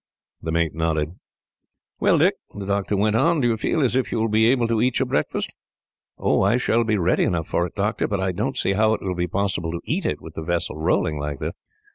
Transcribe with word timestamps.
The 0.41 0.51
mate 0.51 0.73
nodded. 0.73 1.19
"Well, 1.99 2.17
Dick," 2.17 2.33
the 2.55 2.65
doctor 2.65 2.97
went 2.97 3.15
on, 3.15 3.39
"do 3.39 3.47
you 3.49 3.55
feel 3.55 3.83
as 3.83 3.95
if 3.95 4.11
you 4.11 4.17
will 4.19 4.29
be 4.29 4.47
able 4.47 4.67
to 4.67 4.81
eat 4.81 4.97
your 4.97 5.05
breakfast?" 5.05 5.53
"I 6.19 6.57
shall 6.57 6.83
be 6.83 6.97
ready 6.97 7.21
enough 7.23 7.45
for 7.45 7.67
it, 7.67 7.75
doctor, 7.75 8.07
but 8.07 8.19
I 8.19 8.31
don't 8.31 8.57
see 8.57 8.73
how 8.73 8.95
it 8.95 9.01
will 9.03 9.13
be 9.13 9.27
possible 9.27 9.71
to 9.71 9.81
eat 9.83 10.07
it, 10.07 10.19
with 10.19 10.33
the 10.33 10.41
vessel 10.41 10.75
rolling 10.75 11.19
like 11.19 11.37
this." 11.37 11.53